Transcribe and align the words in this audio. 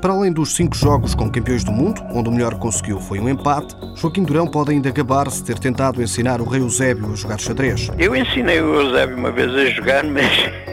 Para 0.00 0.12
além 0.12 0.30
dos 0.30 0.54
cinco 0.54 0.76
jogos 0.76 1.14
com 1.14 1.30
campeões 1.30 1.64
do 1.64 1.72
mundo, 1.72 2.02
onde 2.12 2.28
o 2.28 2.32
melhor 2.32 2.54
conseguiu 2.58 3.00
foi 3.00 3.18
um 3.18 3.28
empate, 3.28 3.74
Joaquim 3.96 4.24
Durão 4.24 4.46
pode 4.46 4.70
ainda 4.70 4.90
gabar-se 4.90 5.42
ter 5.42 5.58
tentado 5.58 6.02
ensinar 6.02 6.40
o 6.40 6.44
rei 6.44 6.60
Eusébio 6.60 7.12
a 7.12 7.16
jogar 7.16 7.40
xadrez. 7.40 7.90
Eu 7.98 8.14
ensinei 8.14 8.60
o 8.60 8.74
Eusébio 8.74 9.16
uma 9.16 9.32
vez 9.32 9.54
a 9.54 9.64
jogar, 9.66 10.04
mas, 10.04 10.26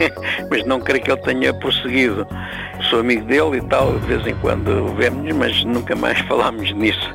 mas 0.50 0.66
não 0.66 0.78
creio 0.78 1.02
que 1.02 1.10
ele 1.10 1.20
tenha 1.22 1.54
prosseguido. 1.54 2.26
Sou 2.90 3.00
amigo 3.00 3.24
dele 3.24 3.58
e 3.58 3.62
tal, 3.62 3.98
de 3.98 4.06
vez 4.06 4.26
em 4.26 4.34
quando 4.36 4.94
vemos, 4.94 5.32
mas 5.34 5.64
nunca 5.64 5.96
mais 5.96 6.18
falámos 6.28 6.72
nisso. 6.72 7.14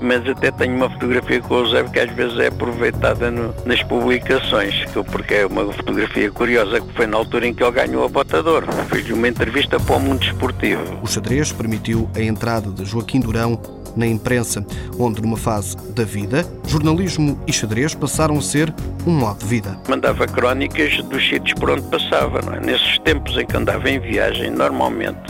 Mas 0.00 0.28
até 0.28 0.50
tenho 0.50 0.74
uma 0.74 0.90
fotografia 0.90 1.40
com 1.40 1.54
o 1.54 1.58
Eusébio 1.58 1.92
que 1.92 2.00
às 2.00 2.10
vezes 2.10 2.38
é 2.38 2.48
aproveitada 2.48 3.30
no, 3.30 3.54
nas 3.64 3.82
publicações, 3.84 4.84
porque 5.10 5.34
é 5.34 5.46
uma 5.46 5.72
fotografia 5.72 6.30
curiosa 6.30 6.80
que 6.80 6.92
foi 6.94 7.06
na 7.06 7.16
altura 7.16 7.46
em 7.46 7.54
que 7.54 7.62
ele 7.62 7.72
ganhou 7.72 8.04
a 8.04 8.08
botador. 8.08 8.64
Fiz 8.88 9.08
uma 9.10 9.28
entrevista 9.28 9.78
para 9.78 9.96
o 9.96 10.00
mundo 10.00 10.24
esportivo. 10.24 10.82
O 11.02 11.06
xadrez 11.06 11.52
permitiu 11.52 12.10
a 12.16 12.20
entrada 12.20 12.70
de 12.70 12.84
Joaquim 12.84 13.20
Durão 13.20 13.60
na 13.96 14.06
imprensa, 14.06 14.64
onde 14.98 15.20
numa 15.22 15.36
fase 15.36 15.76
da 15.94 16.04
vida, 16.04 16.46
jornalismo 16.66 17.38
e 17.46 17.52
xadrez 17.52 17.94
passaram 17.94 18.38
a 18.38 18.42
ser 18.42 18.72
um 19.06 19.12
modo 19.12 19.40
de 19.40 19.46
vida. 19.46 19.78
Mandava 19.88 20.26
crónicas 20.26 21.02
dos 21.04 21.28
sítios 21.28 21.54
por 21.54 21.70
onde 21.70 21.82
passava. 21.82 22.40
É? 22.56 22.60
Nesses 22.60 22.98
tempos 23.00 23.36
em 23.36 23.46
que 23.46 23.56
andava 23.56 23.88
em 23.88 23.98
viagem, 23.98 24.50
normalmente 24.50 25.20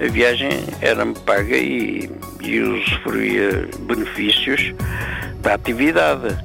a 0.00 0.10
viagem 0.10 0.50
era-me 0.80 1.14
paga 1.14 1.56
e, 1.56 2.10
e 2.40 2.60
usufruía 2.60 3.68
benefícios 3.86 4.74
da 5.40 5.54
atividade 5.54 6.36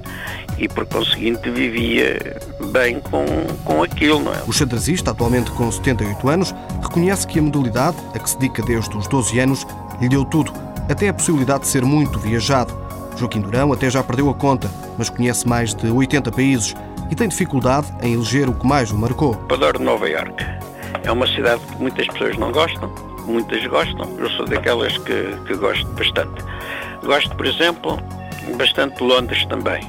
e 0.58 0.68
por 0.68 0.86
conseguinte 0.86 1.50
vivia 1.50 2.38
bem 2.72 3.00
com, 3.00 3.26
com 3.64 3.84
aquilo. 3.84 4.20
Não 4.20 4.34
é? 4.34 4.44
O 4.48 4.54
xadrezista, 4.54 5.12
atualmente 5.12 5.52
com 5.52 5.72
78 5.72 6.30
anos, 6.30 6.56
reconhece 6.82 7.28
que 7.28 7.40
a 7.40 7.42
modalidade, 7.42 7.98
a 8.14 8.20
que 8.20 8.30
se 8.30 8.38
dedica 8.38 8.64
desde 8.64 8.96
os 8.96 9.08
12 9.08 9.40
anos, 9.40 9.68
lhe 10.02 10.10
deu 10.10 10.26
tudo, 10.26 10.52
até 10.90 11.10
a 11.10 11.14
possibilidade 11.14 11.62
de 11.62 11.68
ser 11.68 11.84
muito 11.84 12.20
viajado. 12.20 12.74
Joaquim 13.18 13.42
Durão 13.42 13.72
até 13.72 13.90
já 13.90 14.04
perdeu 14.04 14.30
a 14.30 14.34
conta, 14.34 14.70
mas 14.98 15.10
conhece 15.10 15.48
mais 15.48 15.74
de 15.74 15.90
80 15.90 16.32
países 16.32 16.76
e 17.10 17.16
tem 17.16 17.28
dificuldade 17.28 17.88
em 18.02 18.14
eleger 18.14 18.50
o 18.50 18.54
que 18.54 18.66
mais 18.66 18.92
o 18.92 18.98
marcou. 18.98 19.40
Adoro 19.50 19.82
Nova 19.82 20.10
Iorque. 20.10 20.44
É 21.04 21.12
uma 21.12 21.28
cidade 21.28 21.62
que 21.66 21.76
muitas 21.82 22.08
pessoas 22.08 22.38
não 22.38 22.52
gostam, 22.52 22.90
muitas 23.26 23.66
gostam. 23.68 24.10
Eu 24.18 24.30
sou 24.32 24.46
daquelas 24.46 24.98
que, 25.00 25.36
que 25.46 25.56
gosto 25.56 25.86
bastante. 25.88 26.44
Gosto, 27.04 27.36
por 27.36 27.46
exemplo, 27.46 28.00
bastante 28.58 28.98
de 28.98 29.04
Londres 29.04 29.46
também. 29.48 29.82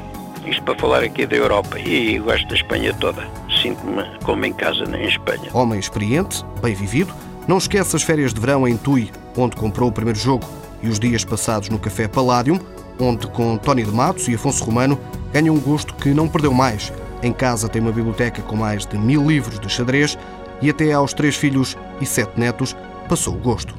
Isto 0.47 0.63
para 0.65 0.79
falar 0.79 1.03
aqui 1.03 1.25
da 1.25 1.37
Europa 1.37 1.79
e 1.79 2.19
gosto 2.19 2.47
da 2.49 2.55
Espanha 2.55 2.93
toda. 2.95 3.27
Sinto-me 3.63 4.05
como 4.25 4.45
em 4.45 4.53
casa 4.53 4.85
em 4.85 5.07
Espanha. 5.07 5.49
Homem 5.55 5.79
experiente, 5.79 6.45
bem 6.61 6.75
vivido, 6.75 7.15
não 7.49 7.59
esquece 7.59 7.97
as 7.97 8.03
férias 8.03 8.35
de 8.35 8.41
verão 8.41 8.69
em 8.69 8.77
Tui, 8.77 9.11
onde 9.37 9.57
comprou 9.57 9.89
o 9.89 9.93
primeiro 9.93 10.19
jogo, 10.19 10.45
e 10.85 10.89
os 10.89 11.01
dias 11.01 11.25
passados 11.25 11.71
no 11.71 11.79
Café 11.79 12.07
Palladium, 12.07 12.61
onde 13.01 13.27
com 13.29 13.57
Tony 13.57 13.83
de 13.83 13.91
Matos 13.91 14.29
e 14.29 14.35
Afonso 14.35 14.63
Romano 14.65 15.01
ganha 15.33 15.53
um 15.53 15.59
gosto 15.59 15.95
que 15.95 16.11
não 16.11 16.29
perdeu 16.29 16.53
mais. 16.53 16.93
Em 17.23 17.33
casa 17.33 17.69
tem 17.69 17.81
uma 17.81 17.91
biblioteca 17.91 18.43
com 18.43 18.55
mais 18.55 18.85
de 18.85 18.99
mil 18.99 19.27
livros 19.27 19.59
de 19.59 19.69
xadrez 19.69 20.19
e 20.61 20.69
até 20.69 20.93
aos 20.93 21.15
três 21.15 21.37
filhos 21.37 21.77
e 22.01 22.07
sete 22.07 22.39
netos 22.39 22.77
passou 23.09 23.35
o 23.35 23.39
gosto. 23.39 23.75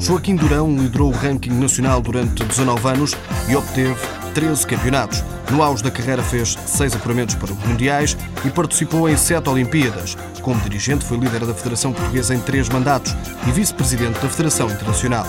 Joaquim 0.00 0.34
Durão 0.34 0.76
liderou 0.76 1.10
o 1.10 1.16
ranking 1.16 1.50
nacional 1.50 2.00
durante 2.00 2.42
19 2.42 2.88
anos 2.88 3.16
e 3.48 3.54
obteve 3.54 4.00
13 4.34 4.66
campeonatos. 4.66 5.22
No 5.50 5.62
auge 5.62 5.82
da 5.82 5.90
carreira 5.90 6.22
fez 6.22 6.56
seis 6.64 6.94
apuramentos 6.94 7.34
para 7.34 7.52
os 7.52 7.58
Mundiais 7.66 8.16
e 8.44 8.50
participou 8.50 9.08
em 9.08 9.16
sete 9.16 9.48
Olimpíadas. 9.48 10.16
Como 10.42 10.60
dirigente 10.60 11.04
foi 11.04 11.18
líder 11.18 11.44
da 11.44 11.52
Federação 11.52 11.92
Portuguesa 11.92 12.34
em 12.34 12.40
três 12.40 12.68
mandatos 12.68 13.16
e 13.46 13.50
vice-presidente 13.50 14.20
da 14.20 14.28
Federação 14.28 14.70
Internacional. 14.70 15.26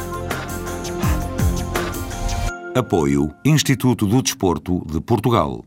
Apoio 2.76 3.34
Instituto 3.44 4.06
do 4.06 4.22
Desporto 4.22 4.86
de 4.90 5.02
Portugal. 5.02 5.66